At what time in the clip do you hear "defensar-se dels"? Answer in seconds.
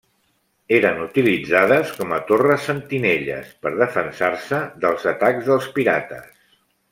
3.83-5.07